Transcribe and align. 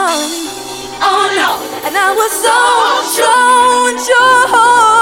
Oh 0.00 1.26
no! 1.34 1.50
And 1.86 1.96
I 1.96 2.14
was 2.14 2.30
so 2.30 2.54
sure 3.16 3.90
and 3.90 3.98
sure, 3.98 4.97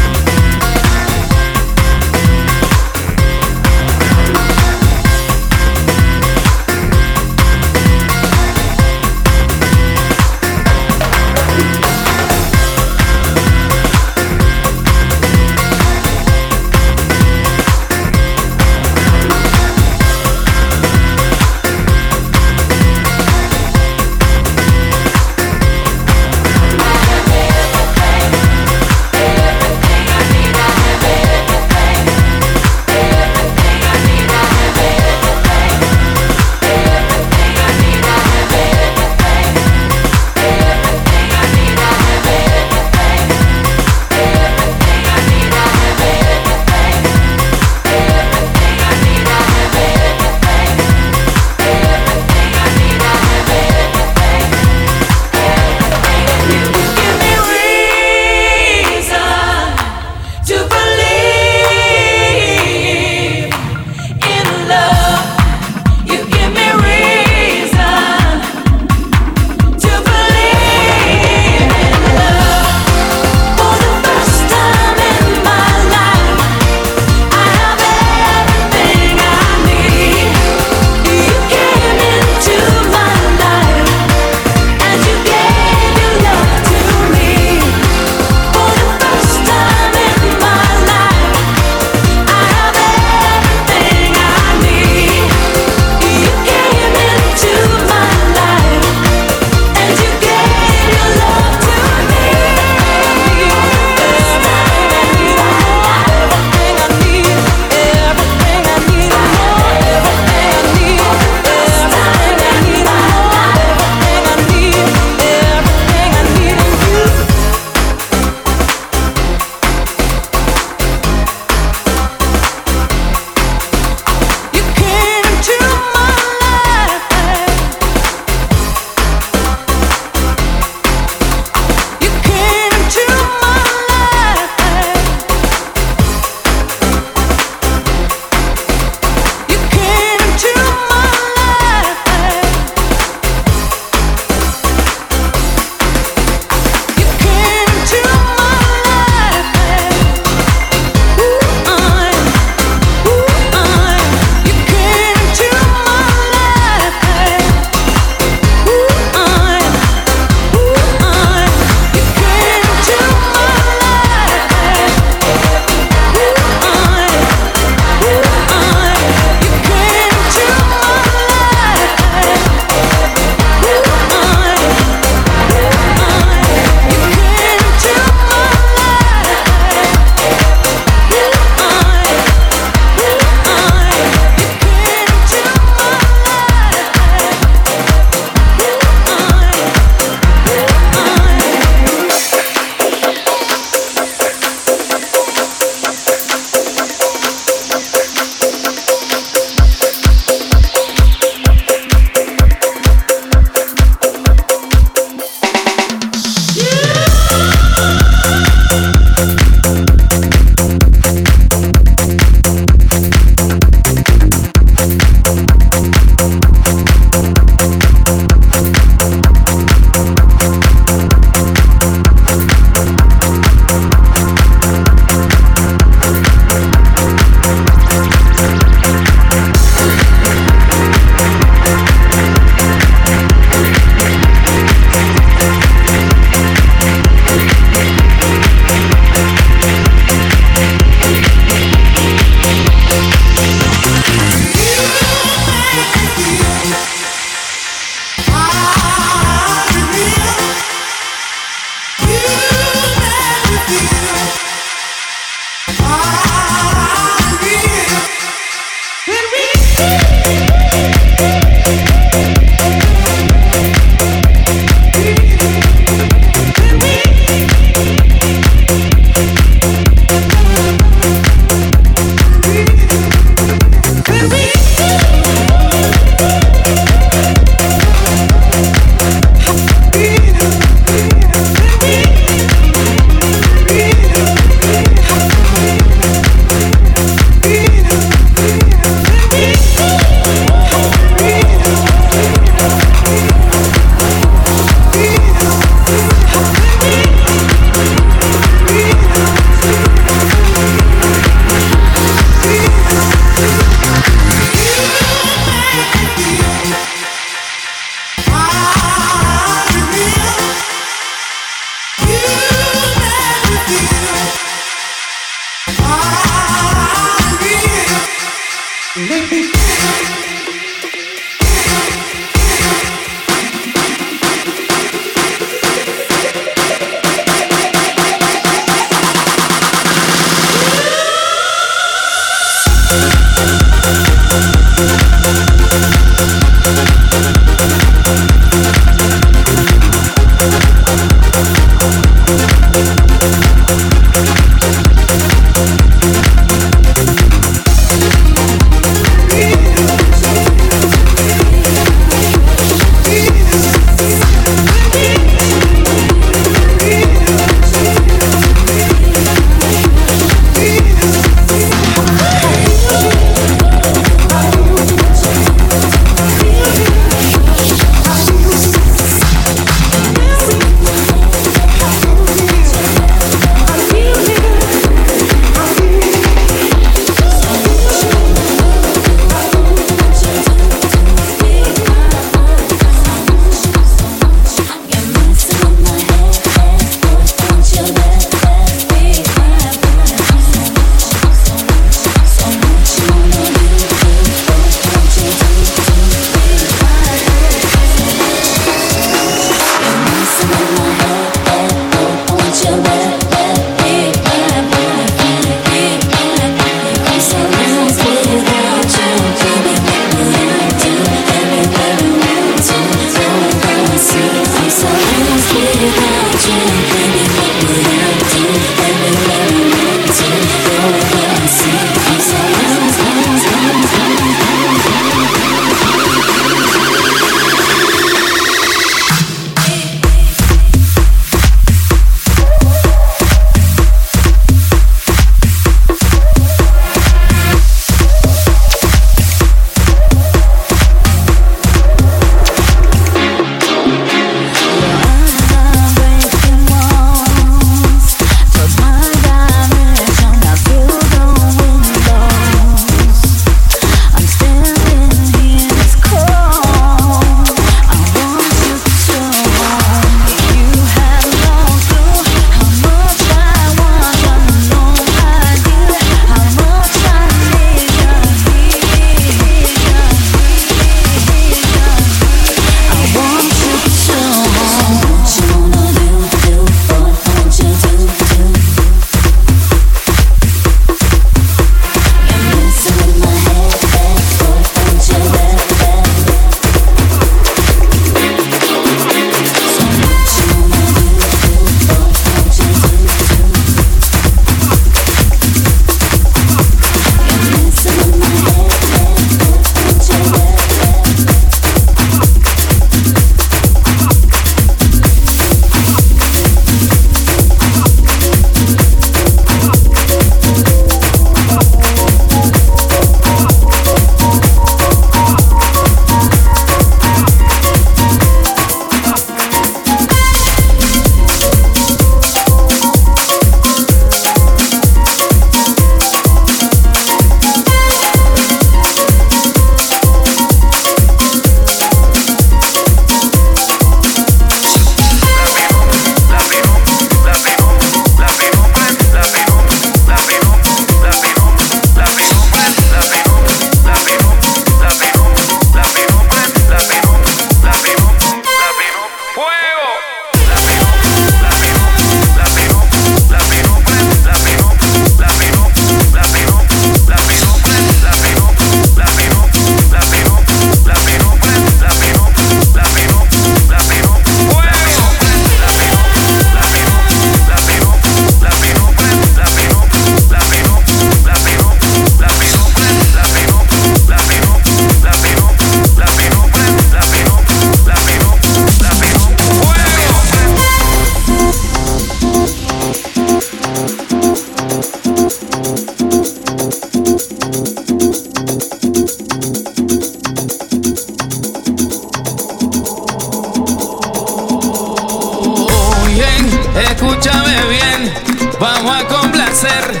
escúchame 597.04 597.54
bien, 597.68 598.14
vamos 598.58 598.96
a 598.96 599.04
complacer 599.06 600.00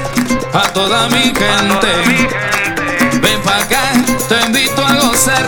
a 0.52 0.62
toda 0.72 1.08
mi 1.08 1.24
gente. 1.24 3.20
Ven 3.20 3.40
pa' 3.42 3.58
acá, 3.58 3.92
te 4.28 4.46
invito 4.46 4.84
a 4.84 4.94
gozar 4.94 5.46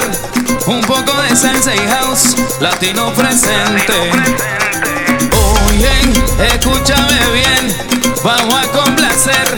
un 0.67 0.81
poco 0.83 1.13
de 1.23 1.35
Sensei 1.35 1.79
House, 1.89 2.37
latino 2.61 3.13
presente. 3.13 3.93
Oye, 5.67 5.93
escúchame 6.53 7.19
bien, 7.33 7.77
vamos 8.23 8.55
a 8.55 8.69
complacer 8.69 9.57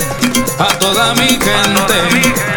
a 0.58 0.78
toda 0.78 1.14
mi 1.14 1.28
gente. 1.28 2.47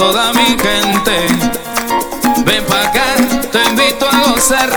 Toda 0.00 0.32
mi 0.32 0.56
gente. 0.56 1.26
Ven 2.46 2.64
pa' 2.64 2.84
acá, 2.84 3.04
te 3.52 3.62
invito 3.68 4.06
a 4.06 4.30
gozar 4.30 4.70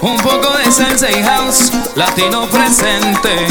un 0.00 0.16
poco 0.16 0.56
de 0.56 0.72
Sensei 0.72 1.22
House, 1.22 1.70
latino 1.94 2.46
presente. 2.46 3.46